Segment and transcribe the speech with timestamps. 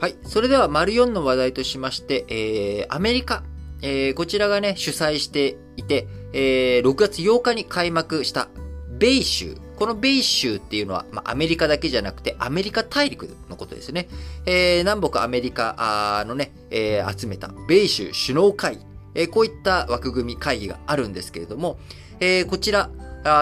[0.00, 0.16] はい。
[0.22, 3.42] それでは、丸4の話題としまして、えー、アメリカ。
[3.82, 8.48] えー、こちらがね、主催していて、えー、6月8日に開幕した
[8.96, 9.56] 米州。
[9.74, 14.08] この米州っていうのは、まあ、アメリカだけじゃなくて、アメリカ大陸のことですね。
[14.46, 18.84] えー、南北アメリカのね、えー、集めた米州首脳会議。
[19.16, 21.76] えー、こういった枠組み会議があるんですけれども、
[22.20, 22.88] えー、こちら、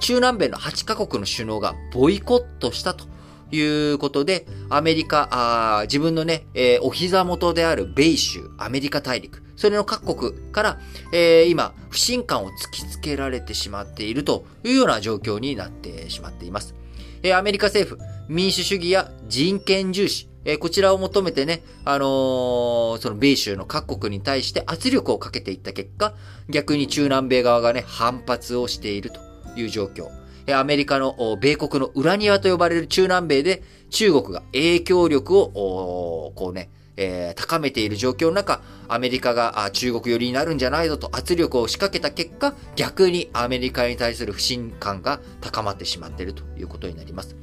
[0.00, 3.04] 中南米の8カ国の首脳がボイコットしたと
[3.50, 3.60] い
[3.92, 10.78] うことで、アメリカ、あ自分のね、えー、お膝元である米州、アメリカ大陸、それの各国から、
[11.12, 16.74] えー、今、不信感を突きつけられてしまっているというような状況になってしまっています。
[17.22, 26.14] えー、アメリカ政府、民主主義や人権重視、えー、こちらを求めてね、あのー、その米州の各国に対して圧力をかけていった結果、
[26.48, 29.20] 逆に中南米側がね、反発をしていると
[29.56, 30.17] いう状況。
[30.54, 47.36] アメリカの米国の裏庭と呼ばれる中南米で中国が影響力を、こうね、えー、高めている状況の中、アメリカが中国寄りになるんじゃないぞと圧力を仕掛けた結果、逆にアメリカに対する不信感が高まってしまっているということになります。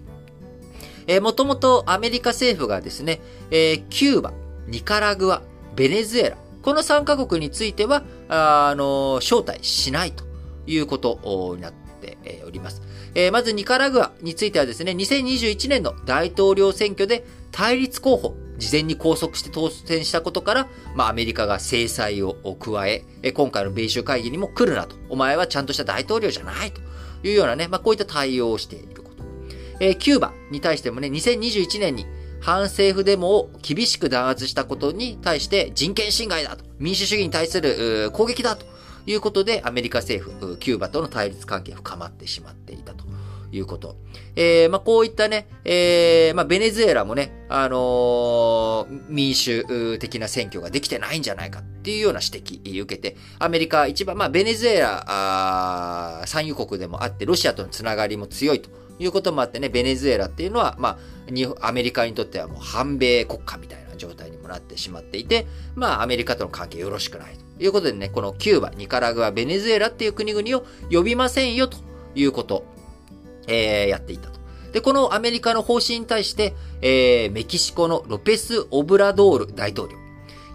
[1.08, 4.34] えー、もともとアメリカ政府がですね、えー、キューバ、
[4.68, 5.42] ニカラグア、
[5.76, 10.26] ベネズエラ、この3カ国については、あ、あの招待しないと
[10.68, 11.85] いうことになって
[12.46, 12.82] おります。
[13.14, 24.96] えー、まずニカラグアについてはですね、2021年の大統領選挙で対立候補、事前に拘束して当選したことから、まあ、アメリカが制裁を加え、え今回の米州会議にも来るなと。
[25.10, 26.82] お前はちゃんとした大統領じゃないと
[27.28, 29.24] いうようなね、まあ、こういった対応をしていること。
[29.80, 32.06] えー、キューバに対してもね、2021年に
[32.42, 36.64] 反政府デモを厳しく弾圧したことに対して人権侵害だと。
[36.78, 38.66] 民主主義に対する攻撃だと
[39.06, 43.06] いうことで、アメリカ政府、キューバとの対立関係深まってしまっていたと。
[43.52, 43.96] いうこと。
[44.36, 58.70] えー、まあ、こういったね、えー、まあ、ベネズエラもね、あのー、民主的な選挙ができてないんじゃないかっていうような指摘受けて、アメリカ一番、まあ、ベネズエラ、あ産油国でもあって、ロシアとのつながりも強いと。
[58.98, 60.98] いうこともあってね、ベネズエラっていうのは、ま
[61.62, 63.85] あ、アメリカにとってはもう反米国家みたいな。
[63.96, 71.78] 状態にもなってしまっていて、まあ、アメリカとの関係よろしくないということでね、このキューバ、ニカラグア、ベネズエラっていう国々を呼びませんよと
[72.16, 72.66] いうこと、
[73.48, 74.40] えー、やっていたと。
[74.72, 79.98] で、このアメリカの方針に対して、えー、メキシコのロペス・オブラドール大統領。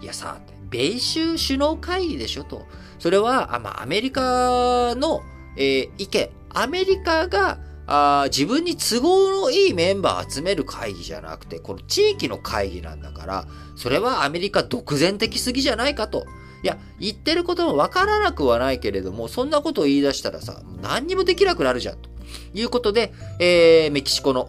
[0.01, 2.65] いやさ、米州首脳会議でしょと。
[2.99, 5.21] それは、あまあ、アメリカの、
[5.57, 7.57] えー、意見、アメリカが、
[7.93, 16.25] あ自分に都合のいいメンバー集める会議じゃなくて、この地域の会議なんだから、それはアメリカ独善的すぎじゃないかと。
[16.63, 22.09] いや、言ってることもわからなくはないけれども、そんなことを言い出したらさ、何にもできなくなるじゃん、と
[22.53, 24.45] いうことで、えー、メキシコの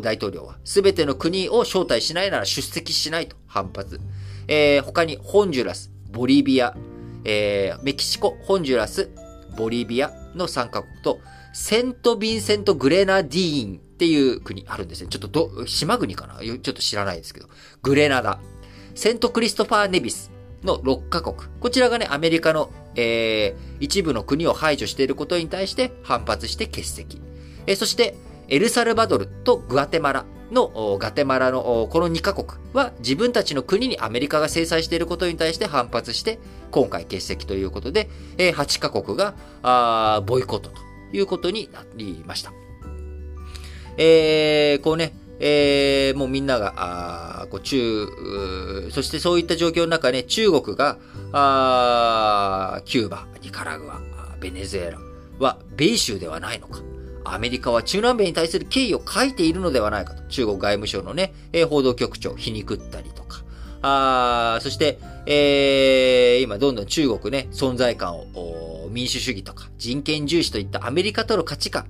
[0.00, 4.00] 大統領は、すべての国を招待しないなら出席しないと反発。
[4.46, 6.76] えー、他に、ホンジュラス、ボリビア、
[7.24, 9.10] えー、メキシコ、ホンジュラス、
[9.56, 11.18] ボリビアの3カ国と、
[11.52, 15.08] セント・ヴィンセント・グレナディーンっていう国あるんですね。
[15.08, 16.40] ちょっとど、島国かな？
[16.40, 17.48] ちょっと知らないですけど。
[17.82, 18.38] グレナダ。
[18.94, 20.30] セント・クリストファー・ネビス
[20.62, 21.36] の6カ国。
[21.60, 27.20] こちらがね、アメリカの、えー、一部の国を排除していることに対して反発して欠席。
[27.66, 28.16] えー、そして、
[28.48, 36.38] エルサルバドルとグアテマラの、ガテマラのこの2カ国は自分たちの国にアメリカが制裁していることに対して反発して、
[36.70, 38.08] 今回欠席ということで、
[38.38, 42.52] 8カ国が、ボイコットということになりました。
[43.96, 48.06] えー、こうね、えー、もうみんなが、あこう中、
[48.90, 50.98] そしてそういった状況の中ね、中国が、
[51.32, 54.00] あキューバ、ニカラグア、
[54.40, 54.98] ベネズエラ
[55.38, 56.80] は米州ではないのか。
[57.24, 60.22] アメリカは中南米に対する敬意を書いているのではないかと。
[60.28, 63.42] 中国外務省のね、え、報道局長、皮肉ったりとか。
[63.82, 64.98] あそして、
[65.30, 71.86] えー、今どんどん中国ね、存在感を、民主主義とか人権重視といったアメリカとの価値観、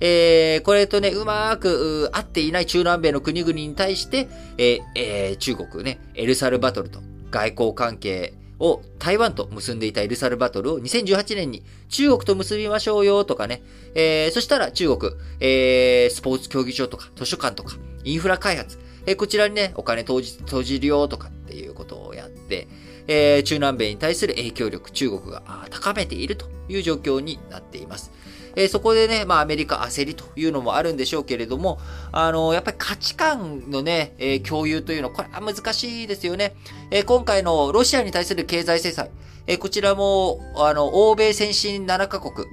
[0.00, 4.28] えー、これとね、うまく合っていない中南米の国々に対して、
[4.58, 7.00] えーえー、中国ね、エルサルバトルと
[7.30, 13.62] 外交関係を台湾と結んでいたエルサルバトルを2018年に中国と結びましょうよとかね、
[13.94, 22.68] えー、そしたら中国、えー、スポーツ競技場とか図書館とかインフラ開発、えー、こちらにね、お金投じ、投じるよとかっていうことをやってて、
[23.06, 28.10] えー、中南米に対する影響力、中国が高めているという状況になっています。
[28.54, 31.78] えー、そこでね、まあアメリカ焦りというのもあるんでしょうけれども、
[32.12, 36.54] あの、やっぱり価値観のね、えー、共有というのは、これは難しいですよね。
[36.90, 39.10] え、今回のロシアに対する経済制裁、
[39.46, 42.46] え、こちらも、あの、欧米先進7カ国、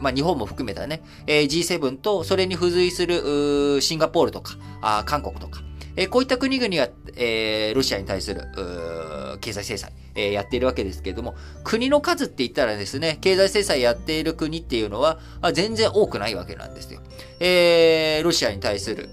[0.00, 5.60] まあ、日本も含めたね、え、G7 とそれに付随する、シンガポールとか、あ韓国とか、
[5.96, 8.40] えこういった国々が、えロシアに対する、
[9.44, 15.18] 経済制裁、えやっているわけですけれども、国の数って言ったらですね、経済制裁やっている国っていうのは、
[15.52, 17.00] 全然多くないわけなんですよ。
[17.40, 19.10] えー、ロシアに対する、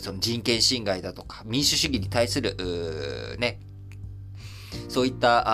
[0.00, 2.56] その人権侵害だとか、民主主義に対する、
[3.38, 3.60] ね、
[4.88, 5.44] そういった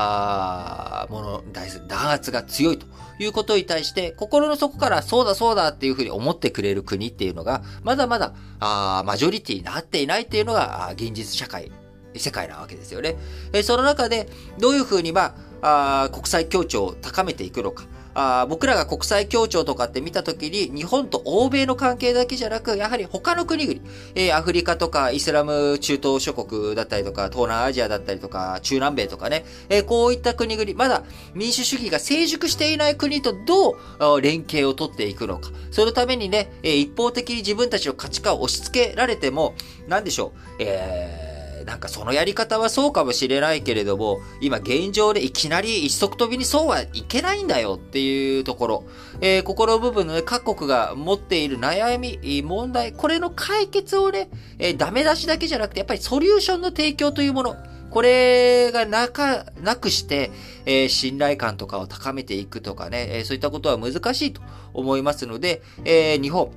[1.03, 2.87] あものに対する弾圧が強いと
[3.19, 11.71] いうことに対して、心の底からそうだそうだっていうふうに思ってくれる国っていうのが、まだまだ、あマジョリティになっていないっていうのが、現実社会、
[12.19, 13.17] 世界なわけですよね。
[13.53, 14.29] えその中で、
[14.59, 17.85] どういうふうに、まあ、あ国際協調を高めていくのか。
[18.15, 23.81] あ僕らが国際協調とかって見たときに、日本と欧米の関係だけじゃなく、やはり他の国々、
[24.15, 31.03] えー、アフリカとかイスラム中東諸国だったりとか、東南アジアだったりとか、中南米とかね、えー、こういった国々、まだ
[31.35, 35.51] 民主主義が成熟していない国とどう連携を取っていくのか。
[35.73, 39.55] そのためにね、えー、一方的に自分たちの価値観を押し付けられても、
[39.89, 41.34] なんでしょう、えー
[41.65, 48.85] なんかそのやり方はそうかもしれないけれども、今現状でいきなり一足飛びにそうはいけないんだよっていうところ、
[49.21, 54.29] えー、心部分の、ね、各国が持っている悩み、問題、これの解決をね、
[54.59, 57.57] えー、ダメ出しだけじゃなくて、やっぱりソリューションの提供というもの、
[57.91, 60.33] これがなか、なくして、
[60.67, 66.51] えー、信頼感とかを高めていくとかね、えー、そういったことは難しいと思いますので、えー、日本、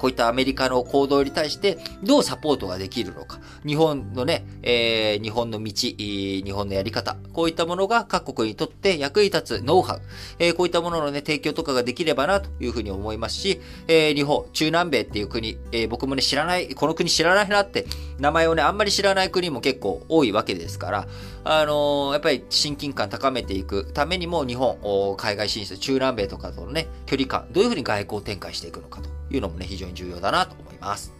[0.00, 3.38] こういったアメリカの行動に対してどうサポートができるのか。
[3.66, 10.00] 日本のね、えー、日本の道、日本のやり方、こういったものが各国にとって役に立つノウハウ、
[10.38, 17.86] えー、こういったもののね、提供とかができればなというふうに思いますし、えー、日本、中南米っていう国、えー、僕もね、知らない、この国知らないなって、
[18.18, 21.08] 名前をね、あんまり知らない国も結構多いわけですから、
[21.44, 24.78] あのー、やっぱり親近感高めていくためにも日本、
[25.18, 29.19] 海外進出、中南米とかとのね、距離感、どういうふうに外交展開していくのかと。
[29.30, 31.19] いうのもね、非常に重要だなと思います。